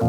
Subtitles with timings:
[0.00, 0.06] Hey,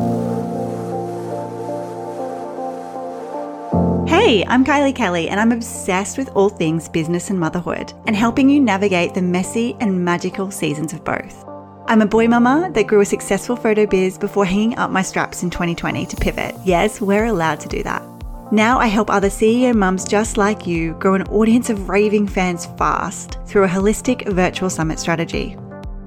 [4.47, 8.59] I'm Kylie Kelly, and I'm obsessed with all things business and motherhood and helping you
[8.59, 11.43] navigate the messy and magical seasons of both.
[11.87, 15.41] I'm a boy mama that grew a successful photo biz before hanging up my straps
[15.41, 16.53] in 2020 to pivot.
[16.63, 18.03] Yes, we're allowed to do that.
[18.51, 22.67] Now I help other CEO mums just like you grow an audience of raving fans
[22.77, 25.57] fast through a holistic virtual summit strategy.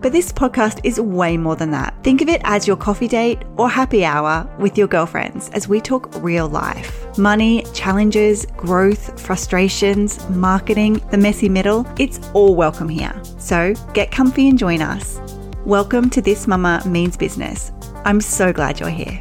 [0.03, 1.95] But this podcast is way more than that.
[2.03, 5.81] Think of it as your coffee date or happy hour with your girlfriends as we
[5.81, 7.17] talk real life.
[7.17, 13.15] Money, challenges, growth, frustrations, marketing, the messy middle, it's all welcome here.
[13.39, 15.21] So get comfy and join us.
[15.65, 17.71] Welcome to This Mama Means Business.
[18.05, 19.21] I'm so glad you're here.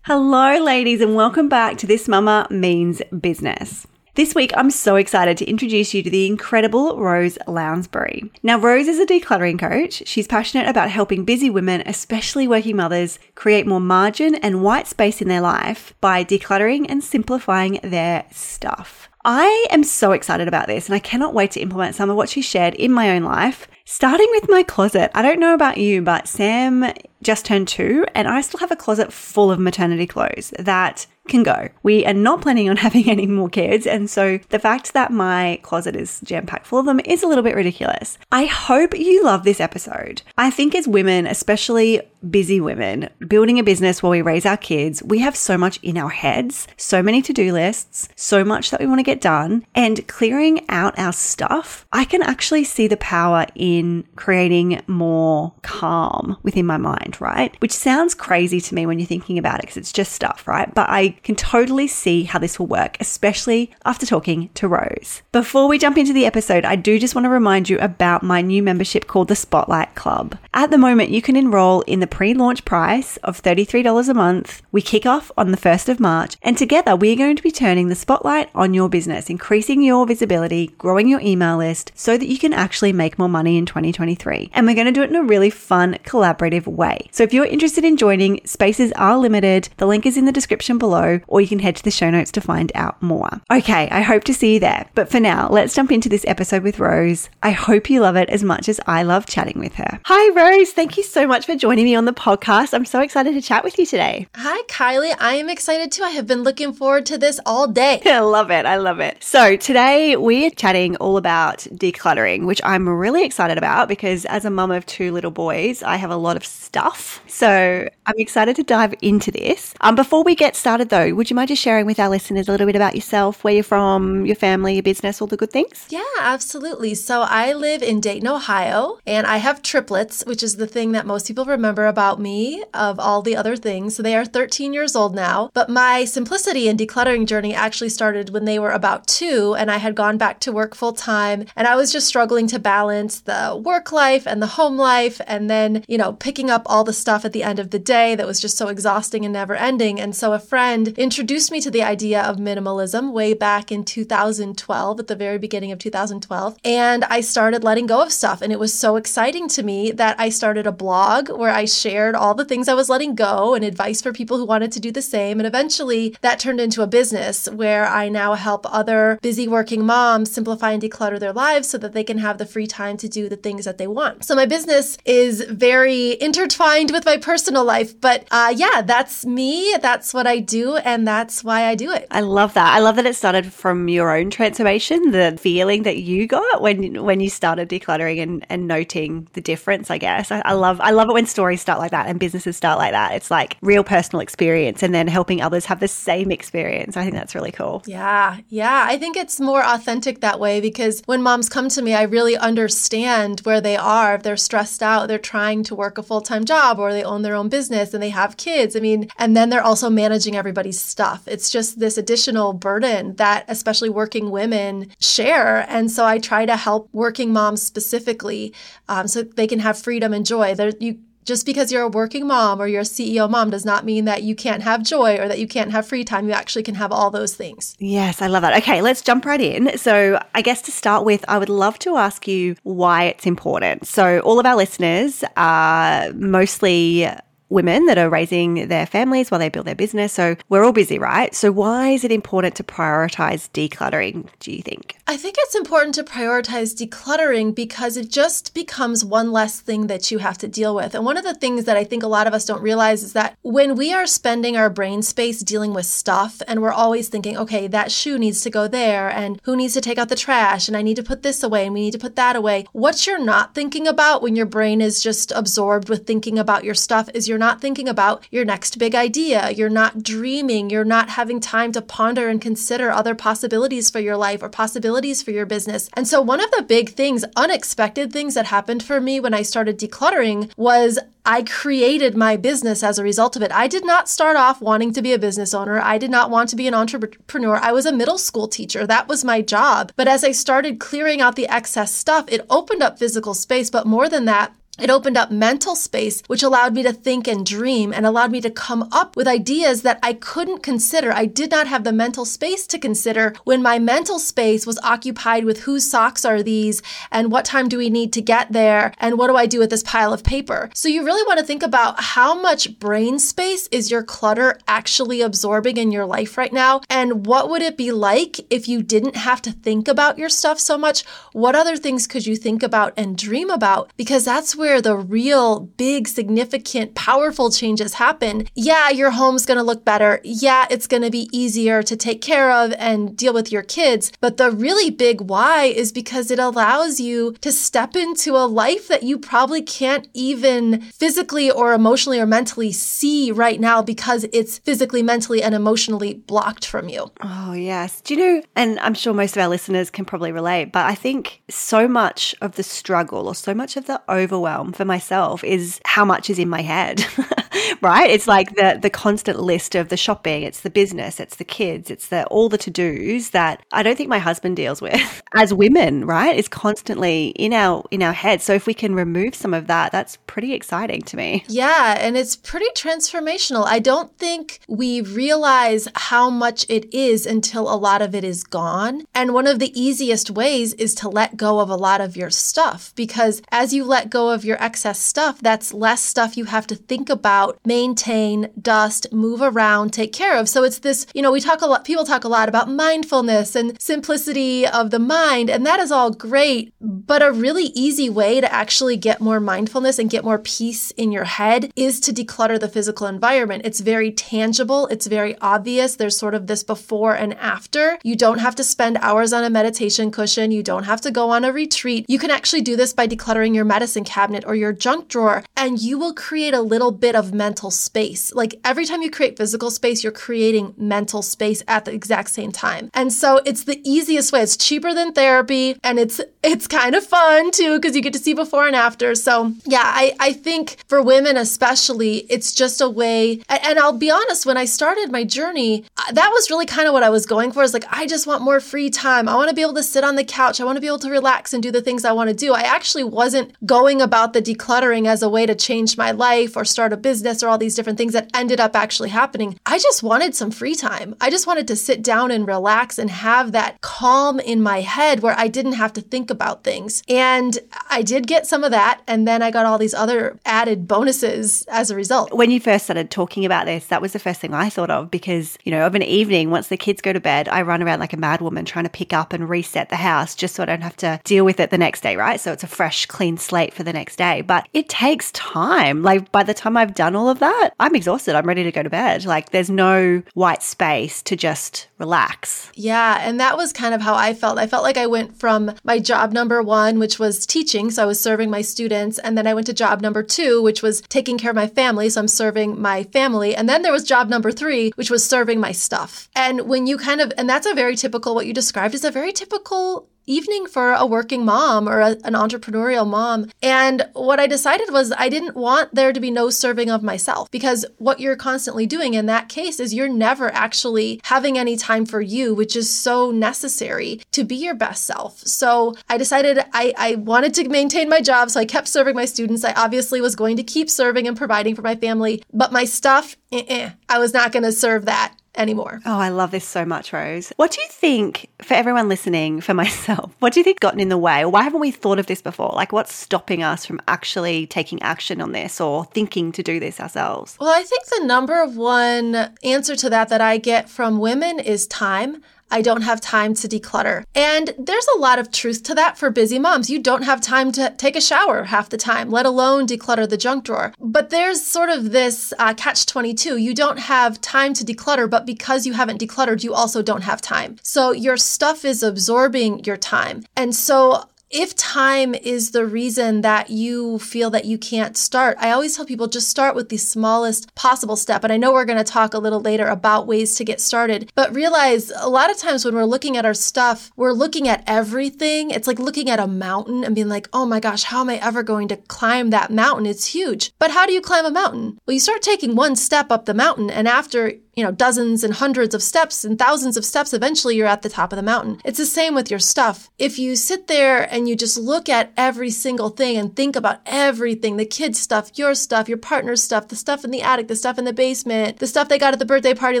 [0.02, 3.86] Hello, ladies, and welcome back to This Mama Means Business.
[4.16, 8.28] This week, I'm so excited to introduce you to the incredible Rose Lounsbury.
[8.42, 10.02] Now, Rose is a decluttering coach.
[10.04, 15.22] She's passionate about helping busy women, especially working mothers, create more margin and white space
[15.22, 19.08] in their life by decluttering and simplifying their stuff.
[19.24, 22.30] I am so excited about this and I cannot wait to implement some of what
[22.30, 23.68] she shared in my own life.
[23.84, 25.10] Starting with my closet.
[25.14, 28.76] I don't know about you, but Sam just turned two and I still have a
[28.76, 31.68] closet full of maternity clothes that can go.
[31.82, 33.86] We are not planning on having any more kids.
[33.86, 37.26] And so the fact that my closet is jam packed full of them is a
[37.26, 38.18] little bit ridiculous.
[38.30, 40.22] I hope you love this episode.
[40.36, 45.02] I think as women, especially busy women, building a business while we raise our kids,
[45.02, 48.80] we have so much in our heads, so many to do lists, so much that
[48.80, 51.86] we want to get done, and clearing out our stuff.
[51.92, 57.56] I can actually see the power in creating more calm within my mind, right?
[57.60, 60.72] Which sounds crazy to me when you're thinking about it because it's just stuff, right?
[60.74, 65.22] But I can totally see how this will work, especially after talking to Rose.
[65.32, 68.40] Before we jump into the episode, I do just want to remind you about my
[68.40, 70.36] new membership called the Spotlight Club.
[70.54, 74.62] At the moment, you can enroll in the pre launch price of $33 a month.
[74.72, 77.88] We kick off on the 1st of March, and together we're going to be turning
[77.88, 82.38] the spotlight on your business, increasing your visibility, growing your email list so that you
[82.38, 84.50] can actually make more money in 2023.
[84.52, 87.08] And we're going to do it in a really fun, collaborative way.
[87.12, 89.68] So if you're interested in joining, spaces are limited.
[89.76, 92.32] The link is in the description below, or you can head to the show notes
[92.32, 93.40] to find out more.
[93.50, 94.88] Okay, I hope to see you there.
[94.94, 97.28] But for now, let's jump into this episode with Rose.
[97.42, 100.00] I hope you love it as much as I love chatting with her.
[100.04, 100.72] Hi, Rose.
[100.72, 102.74] Thank you so much for joining me on the podcast.
[102.74, 104.26] I'm so excited to chat with you today.
[104.36, 105.14] Hi, Kylie.
[105.18, 106.02] I am excited too.
[106.02, 108.00] I have been looking forward to this all day.
[108.06, 108.66] I love it.
[108.66, 109.22] I love it.
[109.22, 114.50] So, today we're chatting all about decluttering, which I'm really excited about because as a
[114.50, 117.22] mum of two little boys, I have a lot of stuff.
[117.26, 119.74] So, I'm excited to dive into this.
[119.80, 122.50] Um, before we get started, though, would you mind just sharing with our listeners a
[122.52, 125.86] little bit about yourself, where you're from, your family, your business, all the good things?
[125.88, 126.94] Yeah, absolutely.
[126.94, 131.06] So, I live in Dayton, Ohio, and I have triplets, which is the thing that
[131.06, 133.96] most people remember about me of all the other things.
[133.96, 138.30] So, they are 13 years old now, but my simplicity and decluttering journey actually started
[138.30, 141.66] when they were about two, and I had gone back to work full time, and
[141.66, 145.84] I was just struggling to balance the work life and the home life, and then,
[145.88, 148.40] you know, picking up all the stuff at the end of the day that was
[148.40, 150.00] just so exhausting and never ending.
[150.00, 155.00] And so, a friend introduced me to the idea of minimalism way back in 2012,
[155.00, 156.56] at the very beginning of 2012.
[156.64, 158.42] And I started letting go of stuff.
[158.42, 162.14] And it was so exciting to me that I started a blog where I shared
[162.14, 164.90] all the things I was letting go and advice for people who wanted to do
[164.90, 165.40] the same.
[165.40, 170.30] And eventually that turned into a business where I now help other busy working moms
[170.30, 173.28] simplify and declutter their lives so that they can have the free time to do
[173.28, 174.24] the things that they want.
[174.24, 177.98] So my business is very intertwined with my personal life.
[178.00, 179.76] But uh, yeah, that's me.
[179.80, 180.69] That's what I do.
[180.76, 182.06] And that's why I do it.
[182.10, 182.74] I love that.
[182.74, 187.02] I love that it started from your own transformation, the feeling that you got when
[187.04, 190.30] when you started decluttering and, and noting the difference, I guess.
[190.30, 192.92] I, I love I love it when stories start like that and businesses start like
[192.92, 193.12] that.
[193.14, 196.96] It's like real personal experience and then helping others have the same experience.
[196.96, 197.82] I think that's really cool.
[197.86, 198.38] Yeah.
[198.48, 198.86] Yeah.
[198.88, 202.36] I think it's more authentic that way because when moms come to me, I really
[202.36, 204.14] understand where they are.
[204.14, 207.22] If they're stressed out, they're trying to work a full time job or they own
[207.22, 208.76] their own business and they have kids.
[208.76, 211.26] I mean, and then they're also managing everybody's stuff.
[211.26, 215.64] It's just this additional burden that especially working women share.
[215.70, 218.52] And so I try to help working moms specifically
[218.88, 220.54] um, so they can have freedom and joy.
[220.54, 223.84] There, you just because you're a working mom or you're a CEO mom does not
[223.84, 226.26] mean that you can't have joy or that you can't have free time.
[226.26, 227.74] You actually can have all those things.
[227.78, 228.56] Yes, I love that.
[228.62, 229.78] Okay, let's jump right in.
[229.78, 233.86] So, I guess to start with, I would love to ask you why it's important.
[233.86, 237.08] So, all of our listeners are mostly
[237.50, 240.12] women that are raising their families while they build their business.
[240.12, 241.34] So we're all busy, right?
[241.34, 244.96] So why is it important to prioritize decluttering, do you think?
[245.06, 250.10] I think it's important to prioritize decluttering because it just becomes one less thing that
[250.10, 250.94] you have to deal with.
[250.94, 253.12] And one of the things that I think a lot of us don't realize is
[253.14, 257.36] that when we are spending our brain space dealing with stuff and we're always thinking,
[257.36, 260.68] okay, that shoe needs to go there and who needs to take out the trash
[260.68, 262.66] and I need to put this away and we need to put that away.
[262.70, 266.74] What you're not thinking about when your brain is just absorbed with thinking about your
[266.74, 269.50] stuff is you're not thinking about your next big idea.
[269.50, 270.70] You're not dreaming.
[270.70, 275.22] You're not having time to ponder and consider other possibilities for your life or possibilities
[275.22, 275.90] for your business.
[275.94, 279.42] And so, one of the big things, unexpected things that happened for me when I
[279.42, 283.52] started decluttering was I created my business as a result of it.
[283.52, 285.78] I did not start off wanting to be a business owner.
[285.80, 287.56] I did not want to be an entrepreneur.
[287.56, 288.86] I was a middle school teacher.
[288.86, 289.92] That was my job.
[289.96, 293.70] But as I started clearing out the excess stuff, it opened up physical space.
[293.70, 297.44] But more than that, it opened up mental space, which allowed me to think and
[297.44, 301.12] dream and allowed me to come up with ideas that I couldn't consider.
[301.12, 305.44] I did not have the mental space to consider when my mental space was occupied
[305.44, 309.18] with whose socks are these and what time do we need to get there and
[309.18, 310.70] what do I do with this pile of paper.
[310.74, 315.20] So you really want to think about how much brain space is your clutter actually
[315.20, 319.16] absorbing in your life right now and what would it be like if you didn't
[319.16, 321.04] have to think about your stuff so much?
[321.32, 323.92] What other things could you think about and dream about?
[323.96, 329.58] Because that's where where the real big, significant, powerful changes happen, yeah, your home's going
[329.58, 330.20] to look better.
[330.22, 334.12] Yeah, it's going to be easier to take care of and deal with your kids.
[334.20, 338.86] But the really big why is because it allows you to step into a life
[338.86, 344.58] that you probably can't even physically or emotionally or mentally see right now because it's
[344.58, 347.10] physically, mentally, and emotionally blocked from you.
[347.22, 348.00] Oh, yes.
[348.02, 350.94] Do you know, and I'm sure most of our listeners can probably relate, but I
[350.94, 355.44] think so much of the struggle or so much of the overwhelm overwhelm for myself
[355.44, 357.04] is how much is in my head.
[357.80, 358.10] right?
[358.10, 361.90] It's like the the constant list of the shopping, it's the business, it's the kids,
[361.90, 366.04] it's the all the to-dos that I don't think my husband deals with as women,
[366.04, 366.36] right?
[366.36, 368.42] It's constantly in our in our head.
[368.42, 371.44] So if we can remove some of that, that's pretty exciting to me.
[371.48, 373.64] Yeah, and it's pretty transformational.
[373.66, 378.44] I don't think we realize how much it is until a lot of it is
[378.44, 379.04] gone.
[379.14, 382.30] And one of the easiest ways is to let go of a lot of your
[382.30, 386.66] stuff because as you let go of your excess stuff, that's less stuff you have
[386.68, 390.48] to think about maintain, dust, move around, take care of.
[390.48, 393.56] So it's this, you know, we talk a lot, people talk a lot about mindfulness
[393.56, 396.72] and simplicity of the mind, and that is all great.
[396.80, 401.12] But a really easy way to actually get more mindfulness and get more peace in
[401.12, 403.62] your head is to declutter the physical environment.
[403.64, 405.96] It's very tangible, it's very obvious.
[405.96, 407.98] There's sort of this before and after.
[408.02, 411.30] You don't have to spend hours on a meditation cushion, you don't have to go
[411.30, 412.06] on a retreat.
[412.08, 415.80] You can actually do this by decluttering your medicine cabinet or your junk drawer, and
[415.80, 418.32] you will create a little bit of mental space.
[418.34, 422.52] Like every time you create physical space, you're creating mental space at the exact same
[422.52, 422.90] time.
[422.94, 424.42] And so it's the easiest way.
[424.42, 428.18] It's cheaper than therapy and it's it's kind of fun too because you get to
[428.18, 429.14] see before and after.
[429.14, 433.42] So yeah, I, I think for women especially, it's just a way.
[433.48, 436.94] And, and I'll be honest, when I started my journey, that was really kind of
[436.94, 437.62] what I was going for.
[437.62, 439.28] Is like I just want more free time.
[439.28, 440.60] I want to be able to sit on the couch.
[440.60, 442.52] I want to be able to relax and do the things I want to do.
[442.54, 446.64] I actually wasn't going about the decluttering as a way to change my life or
[446.64, 449.58] start a business or all these different things that ended up actually happening.
[449.66, 451.14] I just wanted some free time.
[451.20, 455.20] I just wanted to sit down and relax and have that calm in my head
[455.20, 457.02] where I didn't have to think about things.
[457.08, 457.58] And
[457.88, 459.02] I did get some of that.
[459.06, 462.32] And then I got all these other added bonuses as a result.
[462.32, 465.10] When you first started talking about this, that was the first thing I thought of
[465.10, 468.00] because, you know, of an evening, once the kids go to bed, I run around
[468.00, 470.66] like a mad woman trying to pick up and reset the house just so I
[470.66, 472.40] don't have to deal with it the next day, right?
[472.40, 474.42] So it's a fresh, clean slate for the next day.
[474.42, 476.02] But it takes time.
[476.02, 478.34] Like by the time I've done all of that, I'm exhausted.
[478.34, 479.24] I'm ready to go to bed.
[479.24, 482.70] Like there's no white space to just relax.
[482.74, 483.18] Yeah.
[483.20, 484.58] And that was kind of how I felt.
[484.58, 487.90] I felt like I went from my job number one, which was teaching.
[487.90, 489.18] So I was serving my students.
[489.18, 492.08] And then I went to job number two, which was taking care of my family.
[492.08, 493.54] So I'm serving my family.
[493.54, 496.28] And then there was job number three, which was serving my stuff.
[496.34, 499.10] And when you kind of, and that's a very typical, what you described is a
[499.10, 503.50] very typical evening for a working mom or a, an entrepreneurial mom.
[503.62, 507.50] And what I decided was I didn't want there to be no serving of myself
[507.50, 512.06] because what you're constantly doing in that case is you're never actually having any time
[512.06, 515.40] for you, which is so necessary to be your best self.
[515.40, 518.50] So I decided I, I wanted to maintain my job.
[518.50, 519.64] So I kept serving my students.
[519.64, 523.36] I obviously was going to keep serving and providing for my family, but my stuff,
[523.50, 526.00] eh-eh, I was not going to serve that anymore.
[526.06, 527.52] Oh, I love this so much, Rose.
[527.56, 531.08] What do you think, for everyone listening, for myself, what do you think gotten in
[531.08, 531.44] the way?
[531.44, 532.72] Why haven't we thought of this before?
[532.74, 537.00] Like, what's stopping us from actually taking action on this or thinking to do this
[537.00, 537.56] ourselves?
[537.60, 541.86] Well, I think the number one answer to that that I get from women is
[541.86, 542.42] time.
[542.70, 544.24] I don't have time to declutter.
[544.34, 546.90] And there's a lot of truth to that for busy moms.
[546.90, 550.36] You don't have time to take a shower half the time, let alone declutter the
[550.36, 550.92] junk drawer.
[550.98, 553.56] But there's sort of this uh, catch 22.
[553.56, 557.40] You don't have time to declutter, but because you haven't decluttered, you also don't have
[557.40, 557.76] time.
[557.82, 560.44] So your stuff is absorbing your time.
[560.56, 565.72] And so if time is the reason that you feel that you can't start, I
[565.72, 568.44] always tell people just start with the smallest possible step.
[568.44, 571.32] And I know we're going to talk a little later about ways to get started,
[571.34, 574.84] but realize a lot of times when we're looking at our stuff, we're looking at
[574.86, 575.72] everything.
[575.72, 578.36] It's like looking at a mountain and being like, oh my gosh, how am I
[578.36, 580.06] ever going to climb that mountain?
[580.06, 580.72] It's huge.
[580.78, 581.98] But how do you climb a mountain?
[582.06, 585.54] Well, you start taking one step up the mountain, and after you know, dozens and
[585.54, 588.80] hundreds of steps and thousands of steps, eventually you're at the top of the mountain.
[588.84, 590.10] It's the same with your stuff.
[590.18, 594.00] If you sit there and you just look at every single thing and think about
[594.06, 597.76] everything the kids' stuff, your stuff, your partner's stuff, the stuff in the attic, the
[597.76, 600.00] stuff in the basement, the stuff they got at the birthday party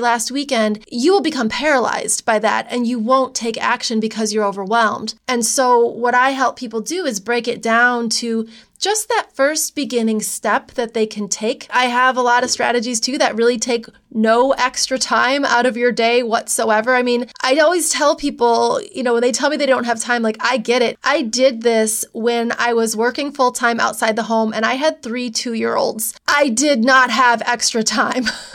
[0.00, 4.44] last weekend, you will become paralyzed by that and you won't take action because you're
[4.44, 5.14] overwhelmed.
[5.26, 8.48] And so, what I help people do is break it down to
[8.80, 11.66] just that first beginning step that they can take.
[11.70, 15.76] I have a lot of strategies too that really take no extra time out of
[15.76, 16.94] your day whatsoever.
[16.94, 20.00] I mean, I always tell people, you know, when they tell me they don't have
[20.00, 20.98] time, like, I get it.
[21.04, 25.02] I did this when I was working full time outside the home and I had
[25.02, 26.14] three two year olds.
[26.26, 28.24] I did not have extra time.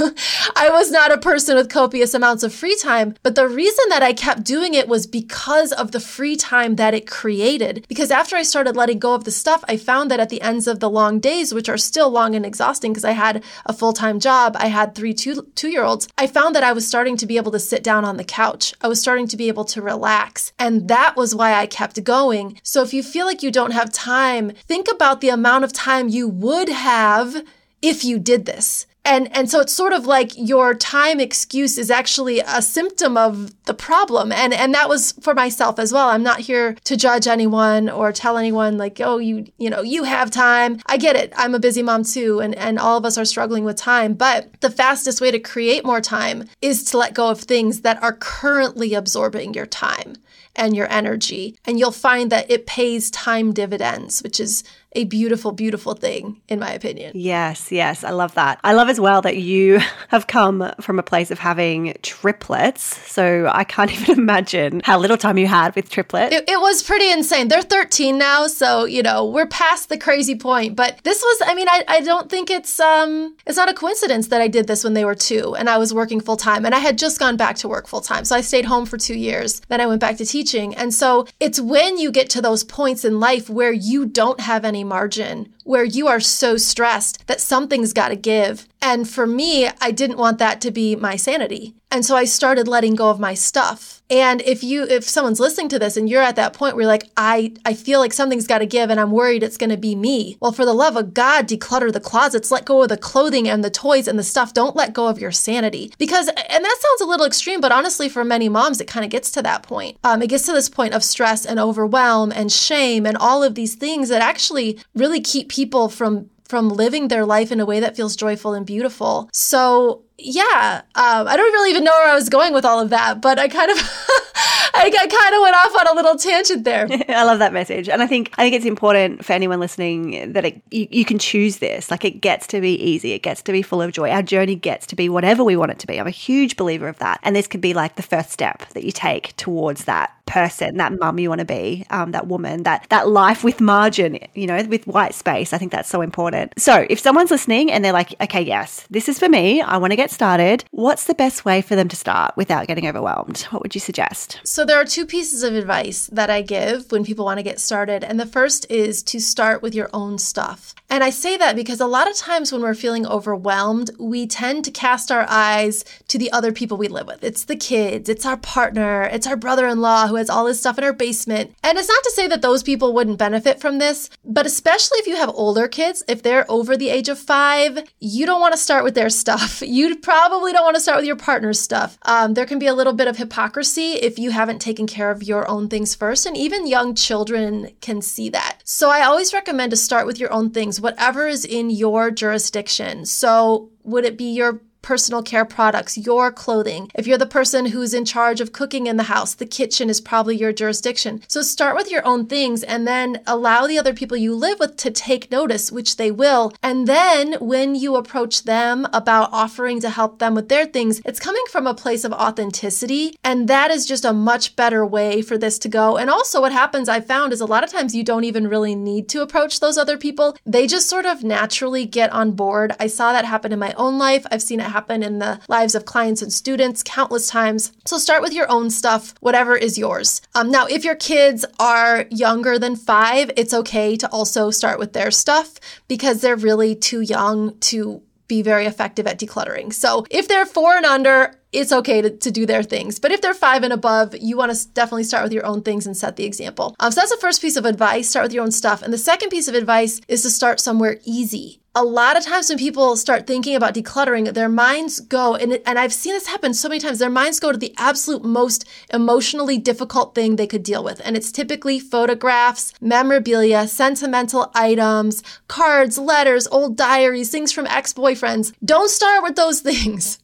[0.56, 3.16] I was not a person with copious amounts of free time.
[3.24, 6.94] But the reason that I kept doing it was because of the free time that
[6.94, 7.86] it created.
[7.88, 10.68] Because after I started letting go of the stuff, I found that at the ends
[10.68, 13.94] of the long days, which are still long and exhausting because I had a full
[13.94, 17.18] time job, I had three two, two year olds, I found that I was starting
[17.18, 18.74] to be able to sit down on the couch.
[18.82, 20.54] I was starting to be able to relax.
[20.58, 22.60] And that was why I kept going.
[22.64, 26.10] So if you feel like you don't have time, think about the amount of time
[26.10, 27.46] you would have
[27.82, 28.88] if you did this.
[29.06, 33.54] And, and so it's sort of like your time excuse is actually a symptom of
[33.66, 34.32] the problem.
[34.32, 36.10] And, and that was for myself as well.
[36.10, 40.06] I'm not here to judge anyone or tell anyone like, oh, you, you know, you
[40.06, 40.80] have time.
[40.88, 41.32] I get it.
[41.38, 42.40] I'm a busy mom too.
[42.40, 44.16] And, and all of us are struggling with time.
[44.16, 48.02] But the fastest way to create more time is to let go of things that
[48.02, 50.16] are currently absorbing your time
[50.56, 51.58] and your energy.
[51.66, 54.64] And you'll find that it pays time dividends, which is
[54.96, 57.12] a beautiful, beautiful thing, in my opinion.
[57.16, 58.04] Yes, yes.
[58.04, 58.60] I love that.
[58.64, 62.84] I love as well that you have come from a place of having triplets.
[63.12, 66.34] So I can't even imagine how little time you had with triplets.
[66.34, 67.50] It, it was pretty insane.
[67.50, 68.48] They're 13 now.
[68.48, 70.76] So, you know, we're past the crazy point.
[70.76, 74.28] But this was, I mean, I, I don't think it's, um, it's not a coincidence
[74.28, 76.74] that I did this when they were two and I was working full time and
[76.74, 78.24] I had just gone back to work full time.
[78.24, 79.62] So I stayed home for two years.
[79.68, 80.76] Then I went back to teaching.
[80.76, 84.64] And so it's when you get to those points in life where you don't have
[84.64, 88.68] any margin, where you are so stressed that something's got to give.
[88.82, 91.74] And for me, I didn't want that to be my sanity.
[91.92, 94.04] And so I started letting go of my stuff.
[94.10, 96.92] And if you if someone's listening to this and you're at that point where you're
[96.92, 99.78] like, I, I feel like something's got to give and I'm worried it's going to
[99.78, 100.38] be me.
[100.40, 103.64] Well, for the love of God, declutter the closets, let go of the clothing and
[103.64, 104.54] the toys and the stuff.
[104.54, 105.94] Don't let go of your sanity.
[105.98, 109.10] Because, and that sounds a little extreme, but honestly, for many moms, it kind of
[109.10, 109.98] gets to that point.
[110.04, 113.56] Um, it gets to this point of stress and overwhelm and shame and all of
[113.56, 117.80] these things that actually really keep people from from living their life in a way
[117.80, 119.30] that feels joyful and beautiful.
[119.34, 122.90] So yeah, um, I don't really even know where I was going with all of
[122.92, 123.78] that, but I kind of,
[124.78, 126.88] I kind of went off on a little tangent there.
[127.10, 130.44] I love that message, and I think I think it's important for anyone listening that
[130.46, 131.90] it, you, you can choose this.
[131.90, 134.10] Like it gets to be easy, it gets to be full of joy.
[134.10, 136.00] Our journey gets to be whatever we want it to be.
[136.00, 138.84] I'm a huge believer of that, and this could be like the first step that
[138.84, 142.86] you take towards that person, that mum you want to be, um, that woman, that
[142.90, 145.54] that life with margin, you know, with white space.
[145.54, 146.54] I think that's so important.
[146.58, 149.62] So if someone's listening and they're like, okay, yes, this is for me.
[149.62, 152.88] I want to get started, what's the best way for them to start without getting
[152.88, 153.42] overwhelmed?
[153.52, 154.42] What would you suggest?
[154.44, 157.60] So, there are two pieces of advice that I give when people want to get
[157.60, 158.04] started.
[158.04, 160.76] And the first is to start with your own stuff.
[160.90, 164.64] And I say that because a lot of times when we're feeling overwhelmed, we tend
[164.66, 167.24] to cast our eyes to the other people we live with.
[167.24, 170.60] It's the kids, it's our partner, it's our brother in law who has all this
[170.60, 171.56] stuff in our basement.
[171.64, 175.08] And it's not to say that those people wouldn't benefit from this, but especially if
[175.08, 178.60] you have older kids, if they're over the age of five, you don't want to
[178.60, 179.62] start with their stuff.
[179.76, 181.98] You probably don't want to start with your partner's stuff.
[182.04, 185.24] Um, there can be a little bit of hypocrisy if you haven't taken care of
[185.24, 188.60] your own things first, and even young children can see that.
[188.64, 193.06] So I always recommend to start with your own things, whatever is in your jurisdiction.
[193.06, 196.92] So would it be your personal care products, your clothing.
[196.94, 200.00] If you're the person who's in charge of cooking in the house, the kitchen is
[200.00, 201.24] probably your jurisdiction.
[201.28, 204.78] So start with your own things and then allow the other people you live with
[204.78, 206.54] to take notice, which they will.
[206.62, 211.20] And then when you approach them about offering to help them with their things, it's
[211.20, 213.18] coming from a place of authenticity.
[213.24, 215.98] And that is just a much better way for this to go.
[215.98, 218.76] And also, what happens I've found is a lot of times you don't even really
[218.76, 220.38] need to approach those other people.
[220.46, 222.76] They just sort of naturally get on board.
[222.80, 224.28] I saw that happen in my own life.
[224.30, 227.72] I've seen it happen in the lives of clients and students countless times.
[227.86, 230.22] So start with your own stuff, whatever is yours.
[230.36, 234.92] Um, now, if your kids are younger than five, it's okay to also start with
[234.92, 235.50] their stuff
[235.88, 239.72] because they're really too young to be very effective at decluttering.
[239.72, 243.00] So if they're four and under, it's okay to, to do their things.
[243.00, 245.86] But if they're five and above, you want to definitely start with your own things
[245.88, 246.76] and set the example.
[246.80, 248.82] Um, so that's the first piece of advice start with your own stuff.
[248.82, 252.48] And the second piece of advice is to start somewhere easy a lot of times
[252.48, 256.54] when people start thinking about decluttering, their minds go, and, and I've seen this happen
[256.54, 258.64] so many times, their minds go to the absolute most
[258.94, 261.02] emotionally difficult thing they could deal with.
[261.04, 268.54] And it's typically photographs, memorabilia, sentimental items, cards, letters, old diaries, things from ex boyfriends.
[268.64, 270.20] Don't start with those things.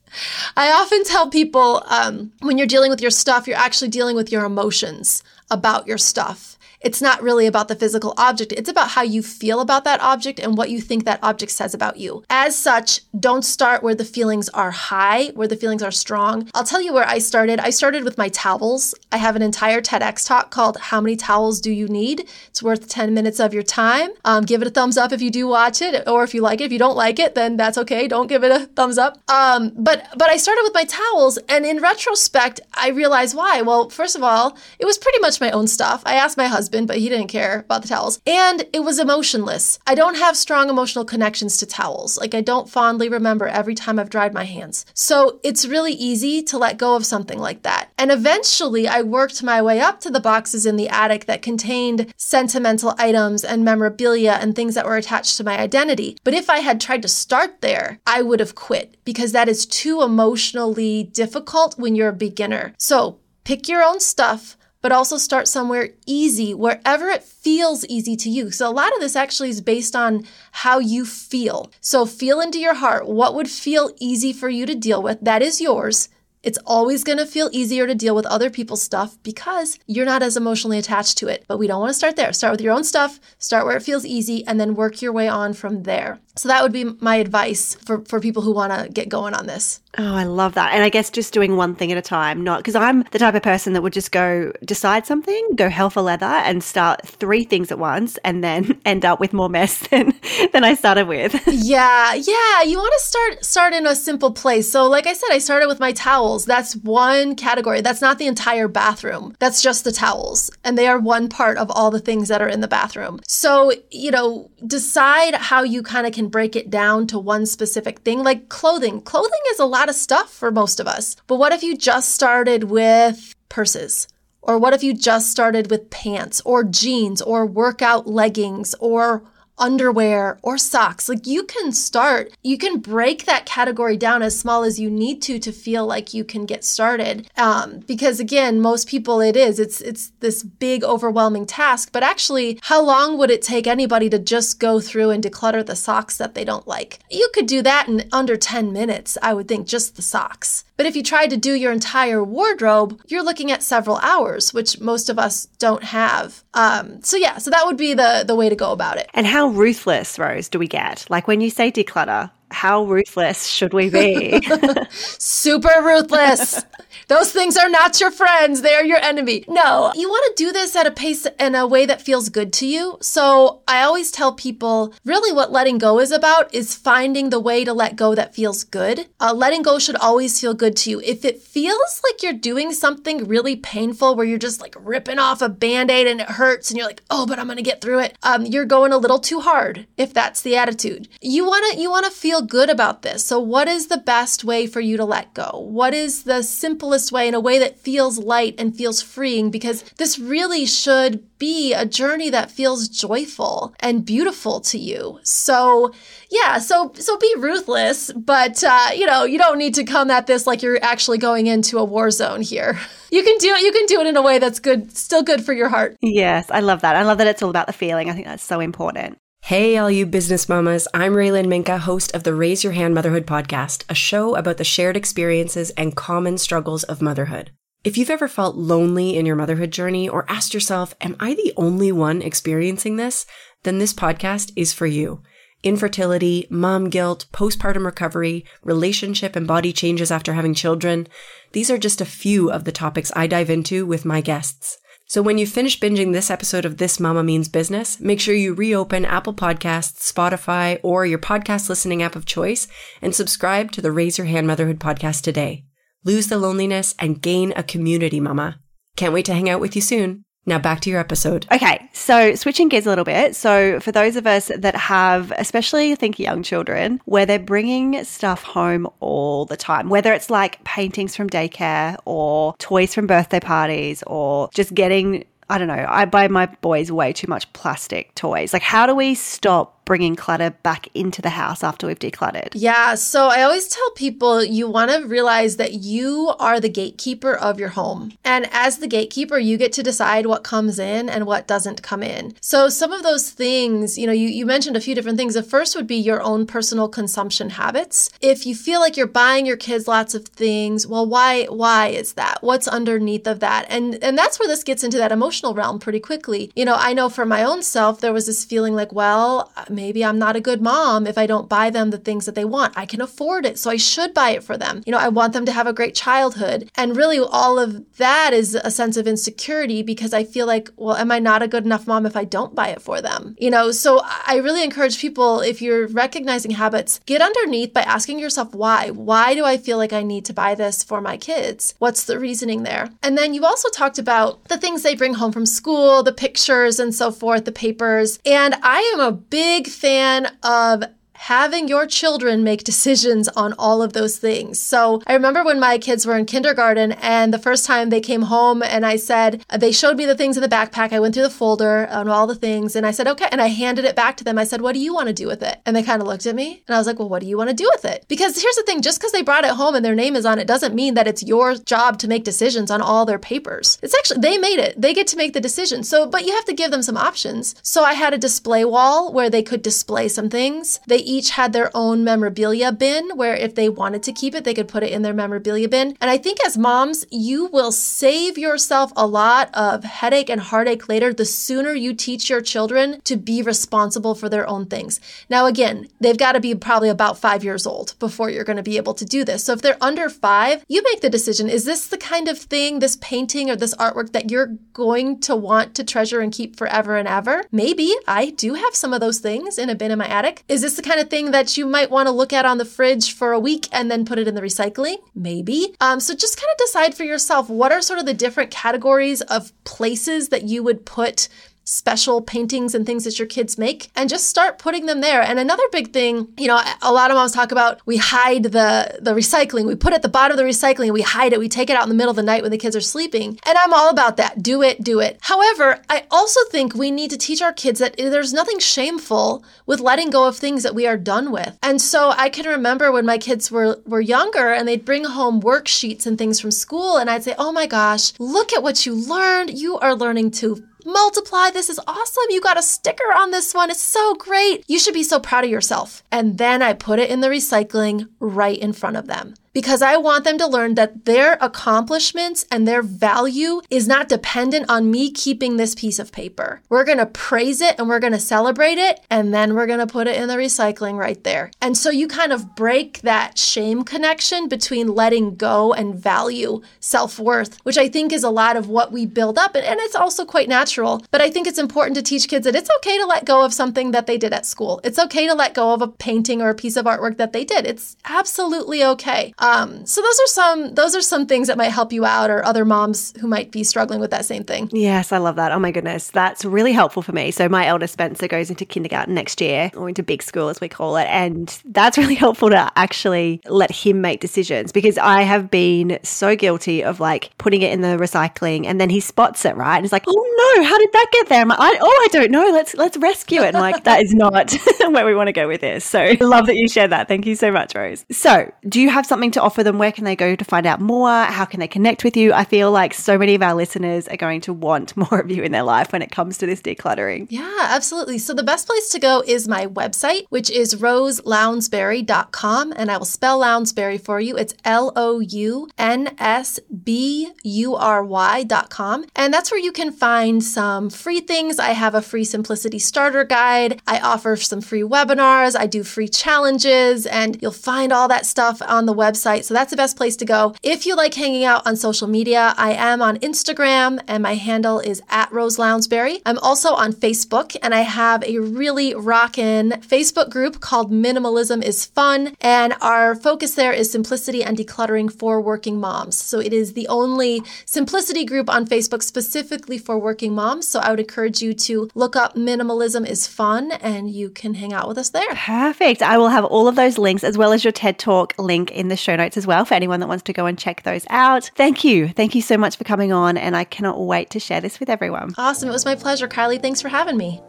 [0.55, 4.31] I often tell people um, when you're dealing with your stuff, you're actually dealing with
[4.31, 6.58] your emotions about your stuff.
[6.81, 8.53] It's not really about the physical object.
[8.53, 11.75] It's about how you feel about that object and what you think that object says
[11.75, 12.23] about you.
[12.27, 16.50] As such, don't start where the feelings are high, where the feelings are strong.
[16.55, 17.59] I'll tell you where I started.
[17.59, 18.95] I started with my towels.
[19.11, 22.27] I have an entire TEDx talk called How Many Towels Do You Need?
[22.47, 24.09] It's worth 10 minutes of your time.
[24.25, 26.61] Um, give it a thumbs up if you do watch it, or if you like
[26.61, 26.65] it.
[26.65, 28.07] If you don't like it, then that's okay.
[28.07, 29.19] Don't give it a thumbs up.
[29.29, 33.61] Um, but but I started with my towels, and in retrospect, I realized why.
[33.61, 36.01] Well, first of all, it was pretty much my own stuff.
[36.05, 38.22] I asked my husband husband, but he didn't care about the towels.
[38.25, 39.78] And it was emotionless.
[39.86, 42.18] I don't have strong emotional connections to towels.
[42.18, 44.86] Like, I don't fondly remember every time I've dried my hands.
[44.94, 47.90] So it's really easy to let go of something like that.
[47.98, 52.13] And eventually, I worked my way up to the boxes in the attic that contained
[52.16, 56.18] sentimental items and memorabilia and things that were attached to my identity.
[56.24, 59.66] But if I had tried to start there, I would have quit because that is
[59.66, 62.74] too emotionally difficult when you're a beginner.
[62.78, 68.29] So pick your own stuff but also start somewhere easy, wherever it feels easy to
[68.29, 68.51] you.
[68.51, 71.71] So, a lot of this actually is based on how you feel.
[71.81, 75.19] So, feel into your heart what would feel easy for you to deal with.
[75.21, 76.09] That is yours.
[76.43, 80.24] It's always going to feel easier to deal with other people's stuff because you're not
[80.24, 81.46] as emotionally attached to it.
[81.48, 82.33] But we don't want to start there.
[82.33, 85.27] Start with your own stuff, start where it feels easy, and then work your way
[85.27, 86.20] on from there.
[86.35, 89.48] So that would be my advice for, for people who want to get going on
[89.48, 89.81] this.
[89.98, 90.74] Oh, I love that.
[90.74, 93.35] And I guess just doing one thing at a time, not because I'm the type
[93.35, 97.44] of person that would just go decide something, go hell for leather and start three
[97.44, 100.13] things at once and then end up with more mess than,
[100.53, 101.35] than I started with.
[101.48, 102.13] yeah.
[102.13, 102.61] Yeah.
[102.63, 104.72] You want to start, start in a simple place.
[104.72, 105.92] So like I said, I started with my
[106.31, 106.46] towels.
[106.46, 107.81] That's one category.
[107.81, 109.35] That's not the entire bathroom.
[109.39, 110.50] That's just the towels.
[110.63, 113.20] And they are one part of all the things that are in the bathroom.
[113.27, 118.00] So, you know, decide how you kind of can break it down to one specific
[118.00, 119.01] thing, like clothing.
[119.01, 121.15] Clothing is a lot of stuff for most of us.
[121.27, 124.07] But what if you just started with purses?
[124.44, 129.24] Or what if you just started with pants or jeans or workout leggings or
[129.61, 131.07] underwear or socks.
[131.07, 135.21] Like you can start, you can break that category down as small as you need
[135.21, 137.29] to to feel like you can get started.
[137.37, 141.91] Um, because again, most people it is, it's it's this big overwhelming task.
[141.93, 145.75] But actually, how long would it take anybody to just go through and declutter the
[145.75, 147.00] socks that they don't like?
[147.09, 150.65] You could do that in under 10 minutes, I would think, just the socks.
[150.81, 154.79] But if you tried to do your entire wardrobe, you're looking at several hours, which
[154.79, 156.43] most of us don't have.
[156.55, 159.07] Um, so yeah, so that would be the the way to go about it.
[159.13, 161.05] And how ruthless, Rose, do we get?
[161.09, 164.42] Like when you say declutter, how ruthless should we be?
[164.92, 166.61] Super ruthless.
[167.07, 169.44] Those things are not your friends, they are your enemy.
[169.48, 172.53] No, you want to do this at a pace and a way that feels good
[172.53, 172.98] to you.
[173.01, 177.66] So I always tell people really what letting go is about is finding the way
[177.66, 179.07] to let go that feels good.
[179.20, 181.01] Uh, letting go should always feel good to you.
[181.01, 185.42] If it feels like you're doing something really painful where you're just like ripping off
[185.42, 187.81] a band aid and it hurts and you're like, oh, but I'm going to get
[187.81, 191.07] through it, um, you're going a little too hard if that's the attitude.
[191.22, 193.24] You want to, you want to feel good about this.
[193.25, 195.66] So what is the best way for you to let go?
[195.70, 199.84] What is the simplest way in a way that feels light and feels freeing because
[199.98, 205.20] this really should be a journey that feels joyful and beautiful to you.
[205.24, 205.92] So,
[206.30, 210.27] yeah, so so be ruthless, but uh, you know, you don't need to come at
[210.27, 212.80] this like you're actually going into a war zone here.
[213.14, 215.44] You can do it you can do it in a way that's good, still good
[215.44, 215.98] for your heart.
[216.00, 216.96] Yes, I love that.
[216.96, 218.10] I love that it's all about the feeling.
[218.10, 219.18] I think that's so important.
[219.46, 220.88] Hey, all you business mamas.
[220.94, 224.64] I'm Raylan Minka, host of the Raise Your Hand Motherhood podcast, a show about the
[224.64, 227.51] shared experiences and common struggles of motherhood.
[227.84, 231.54] If you've ever felt lonely in your motherhood journey or asked yourself, am I the
[231.58, 233.25] only one experiencing this?
[233.64, 235.22] Then this podcast is for you.
[235.64, 241.08] Infertility, mom guilt, postpartum recovery, relationship and body changes after having children.
[241.51, 244.77] These are just a few of the topics I dive into with my guests.
[245.11, 248.53] So when you finish binging this episode of This Mama Means Business, make sure you
[248.53, 252.69] reopen Apple Podcasts, Spotify, or your podcast listening app of choice
[253.01, 255.65] and subscribe to the Raise Your Hand Motherhood podcast today.
[256.05, 258.61] Lose the loneliness and gain a community, mama.
[258.95, 260.24] Can't wait to hang out with you soon.
[260.46, 261.46] Now back to your episode.
[261.51, 263.36] Okay, so switching gears a little bit.
[263.36, 268.04] So, for those of us that have, especially I think young children, where they're bringing
[268.04, 273.40] stuff home all the time, whether it's like paintings from daycare or toys from birthday
[273.40, 275.86] parties or just getting I don't know.
[275.90, 278.54] I buy my boys way too much plastic toys.
[278.54, 282.48] Like, how do we stop bringing clutter back into the house after we've decluttered?
[282.54, 282.96] Yeah.
[282.96, 287.60] So I always tell people you want to realize that you are the gatekeeper of
[287.60, 288.14] your home.
[288.24, 292.04] And as the gatekeeper, you get to decide what comes in and what doesn't come
[292.04, 292.36] in.
[292.40, 295.34] So some of those things, you know, you, you mentioned a few different things.
[295.34, 298.10] The first would be your own personal consumption habits.
[298.22, 302.14] If you feel like you're buying your kids lots of things, well, why why is
[302.14, 302.38] that?
[302.40, 303.66] What's underneath of that?
[303.68, 306.50] And and that's where this gets into that emotional realm pretty quickly.
[306.56, 309.80] You know, I know for my own self, there was this feeling like, well, maybe
[309.81, 312.77] I'm not a good mom if I don't buy them the things that they want.
[312.77, 314.83] I can afford it, so I should buy it for them.
[314.85, 316.70] You know, I want them to have a great childhood.
[316.75, 320.96] And really, all of that is a sense of insecurity because I feel like, well,
[320.96, 323.35] am I not a good enough mom if I don't buy it for them?
[323.39, 328.20] You know, so I really encourage people, if you're recognizing habits, get underneath by asking
[328.20, 328.89] yourself why.
[328.91, 331.74] Why do I feel like I need to buy this for my kids?
[331.79, 332.89] What's the reasoning there?
[333.01, 336.79] And then you also talked about the things they bring home from school, the pictures
[336.79, 338.20] and so forth, the papers.
[338.25, 340.84] And I am a big fan of
[341.22, 344.60] having your children make decisions on all of those things.
[344.60, 348.24] So I remember when my kids were in kindergarten and the first time they came
[348.24, 350.92] home and I said, they showed me the things in the backpack.
[350.92, 353.27] I went through the folder on all the things and I said, okay.
[353.31, 354.40] And I handed it back to them.
[354.40, 355.62] I said, what do you want to do with it?
[355.64, 357.38] And they kind of looked at me and I was like, well, what do you
[357.38, 358.03] want to do with it?
[358.07, 360.40] Because here's the thing just because they brought it home and their name is on
[360.40, 363.77] it doesn't mean that it's your job to make decisions on all their papers.
[363.84, 364.81] It's actually, they made it.
[364.81, 365.84] They get to make the decision.
[365.84, 367.53] So, but you have to give them some options.
[367.62, 370.79] So I had a display wall where they could display some things.
[370.88, 374.53] They each had their own memorabilia bin where if they wanted to keep it, they
[374.53, 375.97] could put it in their memorabilia bin.
[376.00, 380.87] And I think as moms, you will save yourself a lot of headache and heartache
[380.87, 385.01] later the sooner you teach your children to be responsible for their own things.
[385.29, 388.63] Now, again, they've got to be probably about five years old before you're going to
[388.63, 389.43] be able to do this.
[389.43, 392.79] So if they're under five, you make the decision is this the kind of thing,
[392.79, 396.95] this painting or this artwork that you're going to want to treasure and keep forever
[396.95, 397.43] and ever?
[397.51, 400.43] Maybe I do have some of those things in a bin in my attic.
[400.47, 402.59] Is this the kind of thing that that you might want to look at on
[402.59, 404.98] the fridge for a week and then put it in the recycling?
[405.16, 405.74] Maybe.
[405.81, 409.22] Um, so just kind of decide for yourself what are sort of the different categories
[409.22, 411.29] of places that you would put
[411.63, 415.21] special paintings and things that your kids make and just start putting them there.
[415.21, 418.97] And another big thing, you know, a lot of moms talk about we hide the
[419.00, 419.65] the recycling.
[419.65, 421.75] We put it at the bottom of the recycling, we hide it, we take it
[421.75, 423.39] out in the middle of the night when the kids are sleeping.
[423.45, 424.41] And I'm all about that.
[424.41, 425.19] Do it, do it.
[425.21, 429.79] However, I also think we need to teach our kids that there's nothing shameful with
[429.79, 431.57] letting go of things that we are done with.
[431.61, 435.41] And so I can remember when my kids were were younger and they'd bring home
[435.41, 438.93] worksheets and things from school and I'd say, "Oh my gosh, look at what you
[438.93, 439.57] learned.
[439.57, 441.50] You are learning to multiply.
[441.50, 442.24] This is awesome.
[442.30, 443.70] You got a sticker on this one.
[443.70, 444.64] It's so great.
[444.68, 446.04] You should be so proud of yourself.
[446.12, 449.98] And then I put it in the recycling right in front of them because I
[449.98, 455.11] want them to learn that their accomplishments and their value is not dependent on me
[455.11, 456.61] keeping this piece of paper.
[456.70, 459.79] We're going to praise it and we're going to celebrate it, and then we're going
[459.79, 461.51] to put it in the recycling right there.
[461.61, 467.20] And so you kind of break that shame connection between letting go and value self
[467.20, 469.55] worth, which I think is a lot of what we build up.
[469.55, 471.03] And it's also quite natural.
[471.11, 473.53] But I think it's important to teach kids that it's okay to let go of
[473.53, 474.79] something that they did at school.
[474.83, 477.44] It's okay to let go of a painting or a piece of artwork that they
[477.44, 477.66] did.
[477.66, 479.33] It's absolutely okay.
[479.42, 482.46] Um, so those are some those are some things that might help you out, or
[482.46, 484.70] other moms who might be struggling with that same thing.
[484.72, 485.51] Yes, I love that.
[485.51, 487.32] Oh my goodness, that's really helpful for me.
[487.32, 490.70] So my eldest Spencer goes into kindergarten next year, or into big school as we
[490.70, 495.50] call it, and that's really helpful to actually let him make decisions because I have
[495.50, 499.56] been so guilty of like putting it in the recycling, and then he spots it
[499.56, 502.08] right, and he's like, "Oh no, how did that get there?" I'm like, "Oh, I
[502.12, 502.50] don't know.
[502.51, 504.54] Let's let's rescue it." And like that is not
[504.92, 505.84] where we want to go with this.
[505.84, 507.08] So I love that you shared that.
[507.08, 508.06] Thank you so much, Rose.
[508.12, 510.81] So, do you have something to offer them, where can they go to find out
[510.81, 511.24] more?
[511.24, 512.33] How can they connect with you?
[512.33, 515.44] I feel like so many of our listeners are going to want more of you
[515.44, 517.27] in their life when it comes to this decluttering.
[517.29, 518.17] Yeah, absolutely.
[518.17, 522.74] So the best place to go is my website, which is roselounsbury.com.
[522.75, 524.37] And I will spell Lounsbury for you.
[524.37, 529.05] It's L O U N S B U R Y.com.
[529.15, 531.59] And that's where you can find some free things.
[531.59, 533.81] I have a free simplicity starter guide.
[533.87, 535.57] I offer some free webinars.
[535.57, 539.21] I do free challenges, and you'll find all that stuff on the website.
[539.22, 540.55] So that's the best place to go.
[540.64, 544.79] If you like hanging out on social media, I am on Instagram and my handle
[544.79, 546.22] is at Rose Lounsbury.
[546.25, 551.86] I'm also on Facebook and I have a really rockin' Facebook group called Minimalism is
[551.86, 552.36] Fun.
[552.42, 556.18] And our focus there is simplicity and decluttering for working moms.
[556.18, 560.68] So it is the only simplicity group on Facebook specifically for working moms.
[560.68, 564.74] So I would encourage you to look up Minimalism is Fun and you can hang
[564.74, 565.29] out with us there.
[565.34, 566.01] Perfect.
[566.01, 568.88] I will have all of those links as well as your TED Talk link in
[568.88, 571.51] the show notes as well for anyone that wants to go and check those out.
[571.55, 572.09] Thank you.
[572.09, 573.37] Thank you so much for coming on.
[573.37, 575.33] And I cannot wait to share this with everyone.
[575.37, 575.69] Awesome.
[575.69, 576.61] It was my pleasure, Kylie.
[576.61, 577.41] Thanks for having me.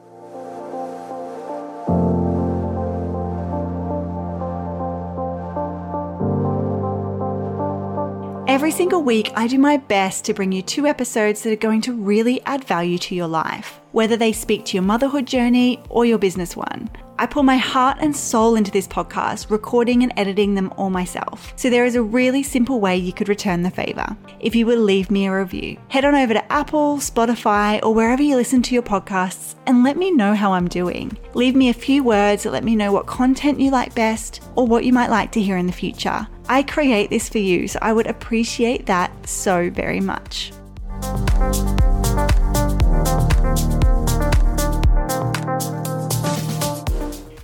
[8.49, 11.81] Every single week, I do my best to bring you two episodes that are going
[11.83, 16.05] to really add value to your life, whether they speak to your motherhood journey or
[16.05, 16.91] your business one.
[17.19, 21.53] I pour my heart and soul into this podcast, recording and editing them all myself.
[21.57, 24.17] So there is a really simple way you could return the favor.
[24.41, 28.23] If you would leave me a review, head on over to Apple, Spotify, or wherever
[28.23, 31.17] you listen to your podcasts and let me know how I'm doing.
[31.35, 34.67] Leave me a few words that let me know what content you like best or
[34.67, 36.27] what you might like to hear in the future.
[36.49, 40.53] I create this for you, so I would appreciate that so very much.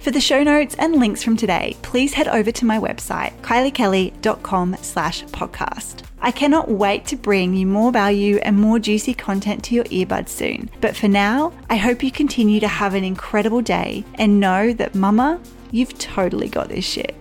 [0.08, 4.78] For the show notes and links from today, please head over to my website, kyliekelly.com
[4.80, 6.02] slash podcast.
[6.22, 10.30] I cannot wait to bring you more value and more juicy content to your earbuds
[10.30, 10.70] soon.
[10.80, 14.94] But for now, I hope you continue to have an incredible day and know that
[14.94, 15.42] mama,
[15.72, 17.14] you've totally got this shit.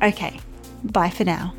[0.00, 0.38] Okay,
[0.84, 1.52] bye for now.